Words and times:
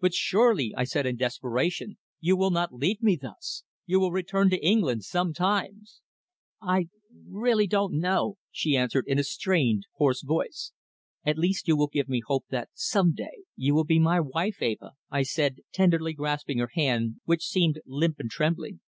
"But 0.00 0.12
surely," 0.12 0.74
I 0.76 0.82
said 0.82 1.06
in 1.06 1.14
desperation, 1.14 1.96
"you 2.18 2.36
will 2.36 2.50
not 2.50 2.74
leave 2.74 3.00
me 3.00 3.14
thus? 3.14 3.62
You 3.86 4.00
will 4.00 4.10
return 4.10 4.50
to 4.50 4.58
England 4.60 5.04
sometimes." 5.04 6.00
"I 6.60 6.88
really 7.28 7.68
don't 7.68 8.00
know," 8.00 8.38
she 8.50 8.76
answered 8.76 9.04
in 9.06 9.20
a 9.20 9.22
strained, 9.22 9.84
hoarse 9.94 10.22
voice. 10.24 10.72
"At 11.24 11.38
least 11.38 11.68
you 11.68 11.76
will 11.76 11.86
give 11.86 12.08
me 12.08 12.22
hope 12.26 12.46
that 12.50 12.70
some 12.74 13.14
day 13.14 13.44
you 13.54 13.72
will 13.72 13.84
be 13.84 14.00
my 14.00 14.18
wife, 14.18 14.60
Eva," 14.60 14.94
I 15.12 15.22
said, 15.22 15.58
tenderly 15.72 16.12
grasping 16.12 16.58
her 16.58 16.70
hand, 16.74 17.20
which 17.24 17.46
seemed 17.46 17.78
limp 17.86 18.18
and 18.18 18.28
trembling. 18.32 18.80